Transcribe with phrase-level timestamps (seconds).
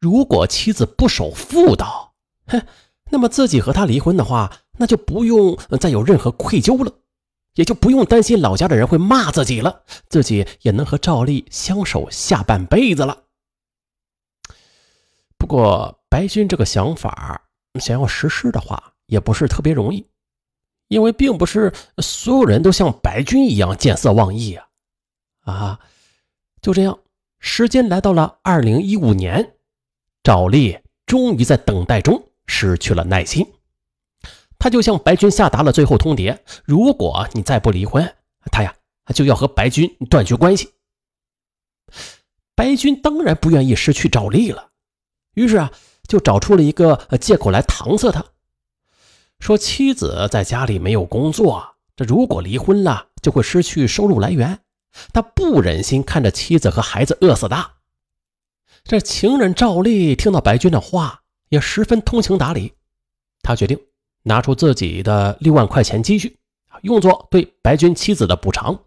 [0.00, 2.14] 如果妻子不守妇道，
[2.46, 2.66] 哼，
[3.10, 6.90] 那么自己和他离婚的话，那就不用再有任何愧疚了，
[7.54, 13.24] 也就不用担心老家的人会骂自己了，自己也能和赵丽相守下半辈子了。
[15.36, 17.42] 不过，白军这个想法
[17.78, 20.06] 想要实施的话，也不是特别容易，
[20.88, 24.66] 因为并不是所有人都像白军一样见色忘义啊！
[25.52, 25.80] 啊，
[26.62, 26.98] 就这样，
[27.38, 29.56] 时间来到了二零一五年。
[30.22, 33.46] 赵丽终于在等待中失去了耐心，
[34.58, 38.16] 他就向白军下达了最后通牒：如果你再不离婚，
[38.52, 38.74] 他呀
[39.14, 40.74] 就要和白军断绝关系。
[42.54, 44.70] 白军当然不愿意失去赵丽了，
[45.34, 45.72] 于是啊
[46.06, 48.24] 就找出了一个借口来搪塞他，
[49.38, 54.60] 说妻子在家里没有工作，这如果离婚了就会失去收入来源，
[55.14, 57.79] 他不忍心看着妻子和孩子饿死的。
[58.84, 62.74] 这情人赵丽听到白军的话，也十分通情达理。
[63.42, 63.78] 他决定
[64.22, 66.36] 拿出自己的六万块钱积蓄，
[66.82, 68.78] 用作对白军妻子的补偿。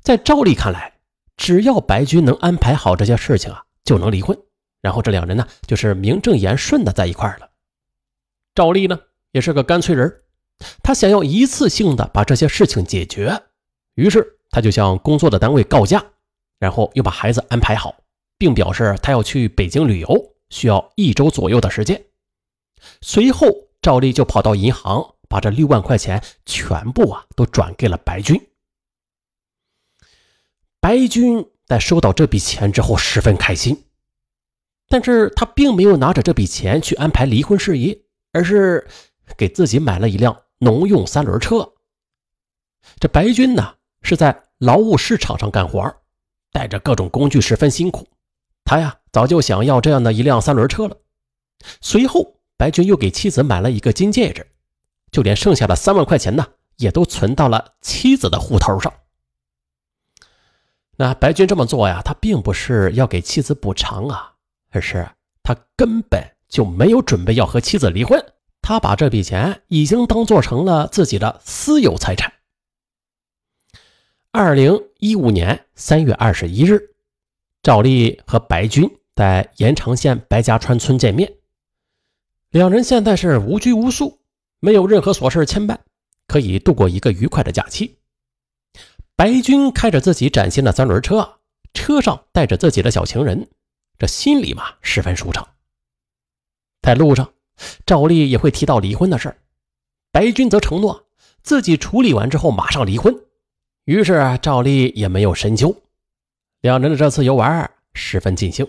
[0.00, 0.94] 在赵丽看来，
[1.36, 4.36] 只要白军能安排好这些事情啊，就能离婚，
[4.80, 7.50] 然后这两人呢，就是名正言顺的在一块了。
[8.54, 8.98] 赵丽呢，
[9.30, 10.22] 也是个干脆人，
[10.82, 13.42] 他想要一次性的把这些事情解决，
[13.94, 16.04] 于是他就向工作的单位告假，
[16.58, 17.94] 然后又把孩子安排好。
[18.42, 22.06] 并表示他要去北京旅游，需要一周左右的时间。
[23.00, 23.46] 随后，
[23.80, 28.48] 赵丽就跑到银行，把这六万块钱全部啊都转给了白军。
[30.80, 33.84] 白军在收到这笔钱之后十分开心，
[34.88, 38.88] 但是他并没有拿着这笔钱去安排离婚事宜，而是
[39.36, 41.74] 给自己买了一辆农用三轮车。
[42.98, 45.94] 这白军呢是在劳务市场上干活，
[46.50, 48.04] 带着各种工具，十分辛苦。
[48.64, 50.96] 他呀，早就想要这样的一辆三轮车了。
[51.80, 54.46] 随后，白军又给妻子买了一个金戒指，
[55.10, 56.46] 就连剩下的三万块钱呢，
[56.76, 58.92] 也都存到了妻子的户头上。
[60.96, 64.34] 那白军这么做呀，他并不是要给妻子补偿啊，
[64.70, 65.08] 而是
[65.42, 68.24] 他根本就没有准备要和妻子离婚。
[68.60, 72.32] 他把这笔钱已经当做成了自己的私有财产。
[74.30, 76.91] 二零一五年三月二十一日。
[77.62, 81.32] 赵丽和白军在延长县白家川村见面，
[82.50, 84.18] 两人现在是无拘无束，
[84.58, 85.78] 没有任何琐事牵绊，
[86.26, 87.98] 可以度过一个愉快的假期。
[89.14, 91.38] 白军开着自己崭新的三轮车，
[91.72, 93.48] 车上带着自己的小情人，
[93.96, 95.46] 这心里嘛十分舒畅。
[96.80, 97.32] 在路上，
[97.86, 99.36] 赵丽也会提到离婚的事
[100.10, 101.06] 白军则承诺
[101.44, 103.14] 自己处理完之后马上离婚，
[103.84, 105.76] 于是赵丽也没有深究。
[106.62, 108.64] 两人的这次游玩十分尽兴，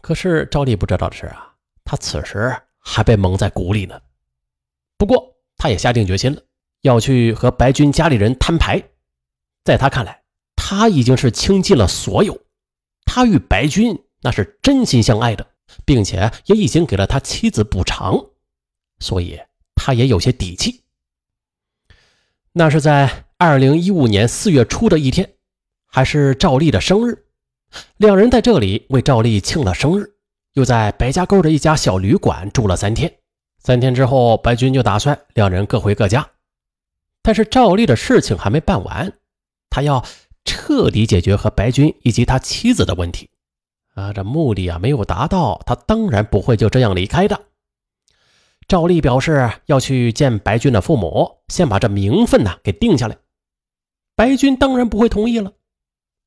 [0.00, 4.00] 可是赵丽不知道的是啊，他此时还被蒙在鼓里呢。
[4.96, 6.42] 不过他也下定决心了，
[6.80, 8.82] 要去和白军家里人摊牌。
[9.62, 10.24] 在他看来，
[10.56, 12.36] 他已经是倾尽了所有，
[13.04, 15.46] 他与白军那是真心相爱的，
[15.84, 18.20] 并且也已经给了他妻子补偿，
[18.98, 19.38] 所以
[19.76, 20.82] 他也有些底气。
[22.50, 25.34] 那是在二零一五年四月初的一天。
[25.90, 27.24] 还是赵丽的生日，
[27.96, 30.12] 两人在这里为赵丽庆了生日，
[30.52, 33.12] 又在白家沟的一家小旅馆住了三天。
[33.58, 36.28] 三天之后，白军就打算两人各回各家。
[37.22, 39.12] 但是赵丽的事情还没办完，
[39.70, 40.04] 他要
[40.44, 43.28] 彻底解决和白军以及他妻子的问题。
[43.94, 47.40] 啊，这目的啊没有达到，他当然不会就这样离开的。
[48.68, 53.16] 赵丽表示要去见白军的父母，先把这名分呢给定下来。
[54.14, 55.52] 白军当然不会同意了。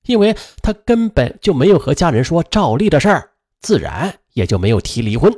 [0.04, 5.32] 因为他根本就没有和家人说赵丽的事儿，自然也就没有提离婚。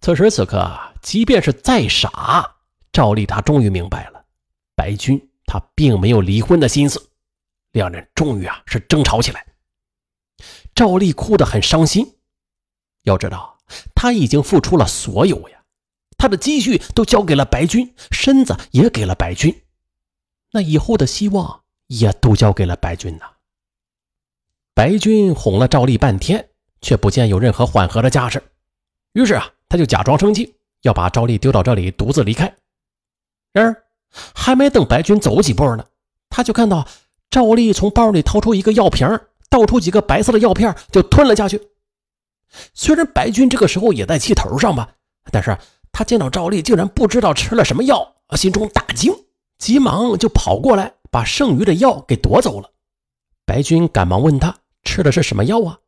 [0.00, 2.56] 此时此刻，即便是再傻，
[2.92, 4.24] 赵丽她终于明白了，
[4.74, 7.10] 白军他并没有离婚的心思。
[7.72, 9.46] 两人终于啊是争吵起来，
[10.74, 12.16] 赵丽哭得很伤心。
[13.02, 13.58] 要知道，
[13.94, 15.62] 他已经付出了所有呀，
[16.16, 19.62] 他的积蓄都交给了白军，身子也给了白军，
[20.52, 21.64] 那以后的希望。
[21.90, 23.24] 也都交给了白军呐。
[24.74, 26.48] 白军哄了赵丽半天，
[26.80, 28.40] 却不见有任何缓和的架势。
[29.12, 32.54] 于是啊，他就假装生气，要把赵丽丢到这里，独自离开。
[33.52, 33.82] 然而，
[34.34, 35.84] 还没等白军走几步呢，
[36.28, 36.86] 他就看到
[37.28, 39.08] 赵丽从包里掏出一个药瓶，
[39.48, 41.60] 倒出几个白色的药片，就吞了下去。
[42.72, 44.94] 虽然白军这个时候也在气头上吧，
[45.32, 45.58] 但是
[45.90, 49.12] 他见到赵丽竟然不知道吃了什么药，心中大惊，
[49.60, 50.94] 急忙就跑过来。
[51.12, 52.70] 把剩余的药给夺走了，
[53.44, 55.80] 白军赶忙问他吃的是什么药啊？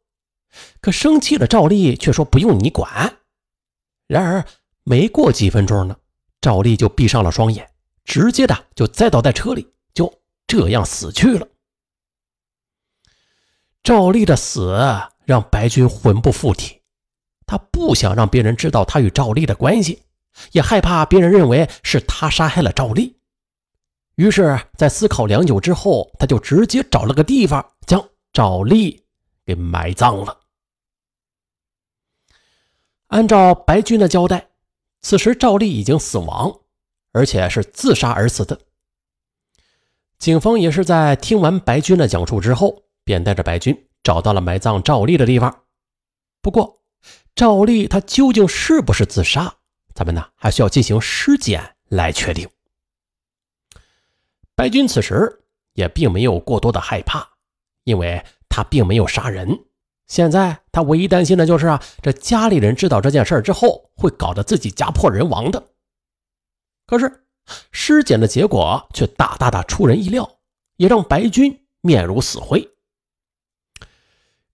[0.81, 3.19] 可生气的赵丽却说不用你管。
[4.09, 4.45] 然而
[4.83, 5.97] 没过几分钟呢，
[6.41, 7.71] 赵丽就闭上了双眼，
[8.05, 10.13] 直接的就栽倒在车里，就
[10.49, 11.47] 这样死去了。
[13.85, 14.77] 赵丽的死
[15.25, 16.81] 让白军魂不附体，
[17.47, 20.03] 他不想让别人知道他与赵丽的关系，
[20.51, 23.21] 也害怕别人认为是他杀害了赵丽。
[24.23, 29.05] 于是，在思考良久之后，他就直接找了个地方将赵丽
[29.45, 30.39] 给埋葬了。
[33.09, 34.51] 按照白军的交代，
[35.01, 36.61] 此时赵丽已经死亡，
[37.11, 38.61] 而且是自杀而死的。
[40.21, 45.65] 警方也是在听完白军的讲述之后，便带着白军找到了埋葬赵丽的地方。
[46.41, 46.81] 不过，
[47.35, 49.57] 赵丽她究竟是不是自杀，
[49.93, 52.49] 咱们呢还需要进行尸检来确定。
[54.63, 55.41] 白军此时
[55.73, 57.29] 也并没有过多的害怕，
[57.83, 59.59] 因为他并没有杀人。
[60.07, 65.61] 现在他唯一担心的就是啊，这家里人知道这件事之后，会搞得自己家破人亡的。
[66.87, 67.25] 可是
[67.73, 70.39] 尸检的结果却大大的出人意料，
[70.77, 72.71] 也让白军面如死灰。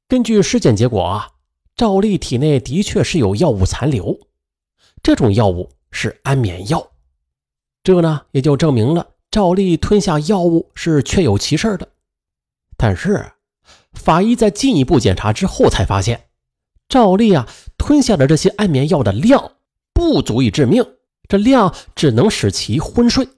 [0.07, 1.33] 根据尸检结果啊，
[1.77, 4.19] 赵丽体内的确是有药物残留，
[5.03, 6.93] 这种药物是安眠药，
[7.83, 9.07] 这呢也就证明了。
[9.31, 11.89] 赵丽吞下药物是确有其事的，
[12.77, 13.33] 但是
[13.93, 16.29] 法医在进一步检查之后才发现，
[16.89, 17.47] 赵丽啊
[17.77, 19.57] 吞下的这些安眠药的量
[19.93, 20.83] 不足以致命，
[21.29, 23.29] 这量只能使其昏睡。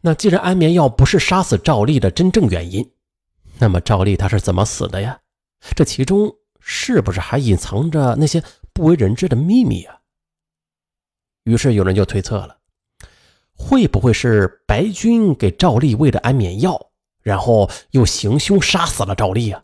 [0.00, 2.92] 那既然安眠药不是杀死赵丽的真正原因，
[3.58, 5.20] 那么赵丽她是怎么死的呀？
[5.76, 8.42] 这其中是不是还隐藏着那些
[8.72, 10.00] 不为人知的秘密啊？
[11.44, 12.58] 于是有人就推测了。
[13.56, 16.90] 会不会是白军给赵丽喂的安眠药，
[17.22, 19.62] 然后又行凶杀死了赵丽啊？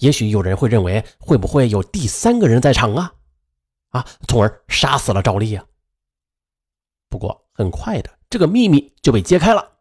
[0.00, 3.14] 也许有人会认为，会不会有第三个人在场啊？
[3.90, 5.64] 啊，从而杀死了赵丽啊？
[7.08, 9.78] 不过很快的，这个秘密就被揭开了。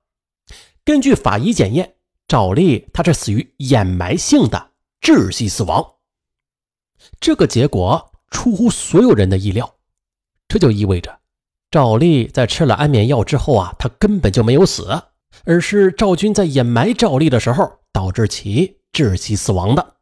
[0.86, 1.96] 根据法医检验，
[2.28, 4.72] 赵丽她是死于掩埋性的
[5.02, 5.96] 窒息死亡。
[7.20, 9.76] 这个结果出乎所有人的意料，
[10.48, 11.17] 这就意味着。
[11.69, 15.04] 赵丽在吃了安眠药之后啊，她根本就没有死，
[15.44, 19.96] 而是赵军在掩埋赵丽的时候导致其窒息死亡的。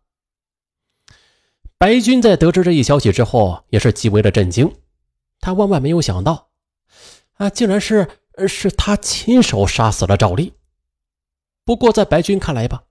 [1.79, 4.75] 白军在得知这一消息之后也是极为的震惊，
[5.39, 6.49] 他万万没有想到，
[7.33, 8.07] 啊，竟然是
[8.47, 10.53] 是他亲手杀死了赵丽。
[11.63, 12.83] 不过在白军看来吧，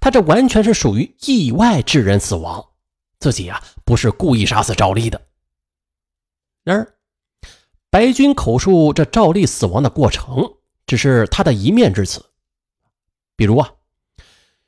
[0.00, 2.70] 他这完全是属于意外致人死亡，
[3.20, 5.20] 自己啊不是故意杀死赵丽的。
[6.64, 6.93] 然而。
[7.94, 10.54] 白军口述这赵丽死亡的过程，
[10.84, 12.24] 只是他的一面之词。
[13.36, 13.74] 比如啊，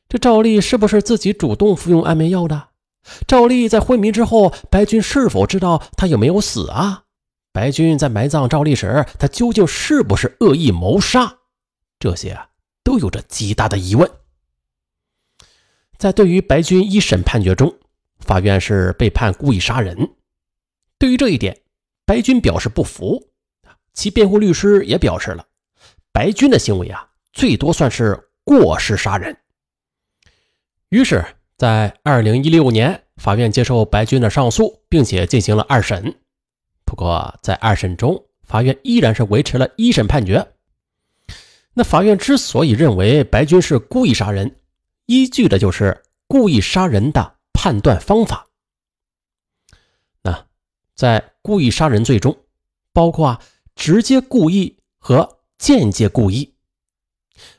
[0.08, 2.68] 这赵丽是不是自己主动服用安眠药的？
[3.26, 7.02] 赵丽在昏迷之后，白军是否知道她有没有死啊？
[7.50, 11.38] 白军在埋葬赵丽时，他究竟是不是恶意谋杀？
[11.98, 12.50] 这些啊，
[12.84, 14.08] 都有着极大的疑问。
[15.98, 17.76] 在对于白军一审判决中，
[18.20, 20.14] 法院是被判故意杀人。
[20.96, 21.62] 对于这一点。
[22.06, 23.30] 白军表示不服，
[23.92, 25.44] 其辩护律师也表示了，
[26.12, 29.36] 白军的行为啊，最多算是过失杀人。
[30.88, 31.26] 于是，
[31.58, 36.14] 在二零一六年，法院接受白军的上诉，并且进行了二审。
[36.84, 40.46] 不过，在二审中，法院依然是维持了一审判决。
[41.74, 44.54] 那法院之所以认为白军是故意杀人，
[45.06, 48.46] 依据的就是故意杀人的判断方法。
[50.96, 51.32] 在。
[51.46, 52.36] 故意杀人罪中，
[52.92, 53.40] 包括
[53.76, 56.56] 直接故意和间接故意。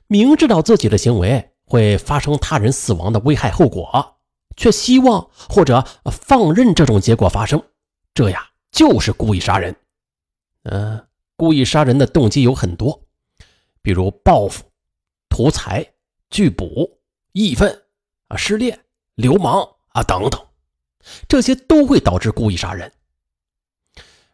[0.08, 4.18] 明知道自己的行为会发生他人死亡的危害后果，
[4.58, 7.64] 却希望或者放任这种结果发生，
[8.14, 9.74] 这呀就是故意杀人。
[10.64, 13.08] 嗯，故意杀人的动机有很多，
[13.82, 14.66] 比如报复、
[15.30, 15.94] 图财、
[16.30, 17.00] 拒捕、
[17.32, 17.84] 义愤
[18.28, 18.78] 啊、失恋、
[19.16, 20.46] 流氓啊等等，
[21.30, 22.92] 这些都会导致故意杀人。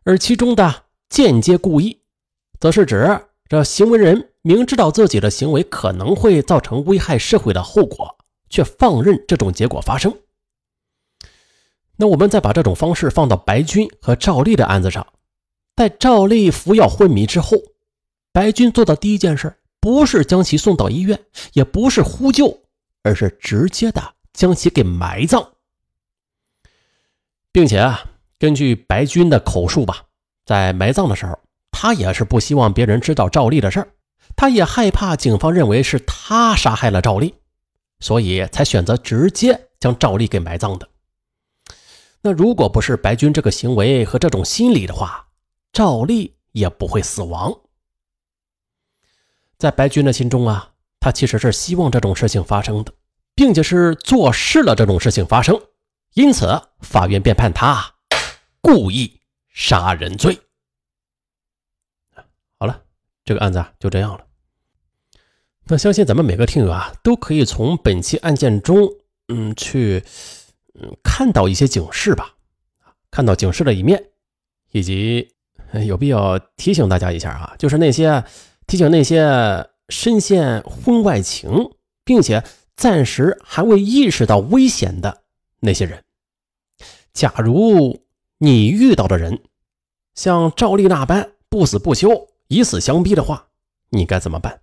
[0.03, 2.01] 而其中的间接故意，
[2.59, 8.17] 则是指这行为人明知道自己的行为可能会造成危害社会的后果，
[8.49, 10.13] 却放任这种结果发生。
[11.95, 15.05] 那我们再把这种方式放到白军和赵丽的案子上，
[15.75, 17.57] 在赵丽服药昏迷之后，
[18.31, 21.17] 白军做的第一件事，不是将其送到医院，
[21.53, 22.63] 也不是呼救，
[23.03, 25.47] 而是直接的将其给埋葬，
[27.51, 28.09] 并且啊。
[28.39, 30.03] 根据白军的口述吧，
[30.45, 31.39] 在埋葬的时候，
[31.71, 33.87] 他也是不希望别人知道赵丽的事儿，
[34.35, 37.33] 他也害怕警方认为是他杀害了赵丽，
[37.99, 40.89] 所以才选择直接将赵丽给埋葬的。
[42.21, 45.27] 那如果不是白军这个行为和这种心理的话，
[45.71, 47.53] 赵丽也不会死亡。
[49.57, 52.93] 在白军的心中啊，他其实是希望这种事情发生的，
[53.35, 55.59] 并且是坐视了这种事情发生，
[56.13, 57.92] 因此法院便判他
[58.63, 60.39] 故意杀人罪。
[62.57, 62.83] 好了，
[63.23, 64.25] 这个案子啊就这样了。
[65.65, 68.89] 那相信咱们每个听友啊，都可以从本期案件中，
[69.27, 70.03] 嗯，去，
[70.73, 72.35] 嗯，看到一些警示吧，
[73.11, 74.11] 看到警示的一面，
[74.71, 75.29] 以及
[75.85, 78.23] 有必要提醒大家一下啊，就是那些
[78.65, 81.49] 提醒那些深陷婚外情，
[82.03, 82.43] 并且
[82.75, 85.23] 暂时还未意识到危险的
[85.59, 86.03] 那些人，
[87.13, 88.02] 假如
[88.37, 89.43] 你遇到的人
[90.15, 93.49] 像赵丽那般不死不休、以死相逼的话，
[93.89, 94.61] 你该怎么办？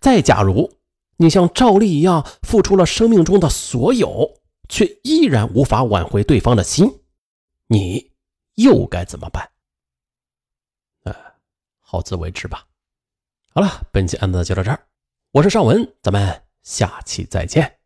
[0.00, 0.72] 再假如
[1.16, 7.00] 你像赵丽一样付出了生命中的所有，却依然无法挽回对方的心，
[7.68, 8.12] 你
[8.56, 9.50] 又该怎么办？
[11.04, 11.14] 呃，
[11.80, 12.66] 好自为之吧。
[13.54, 14.86] 好了，本期案子就到这儿，
[15.32, 17.81] 我是尚文，咱们下期再见。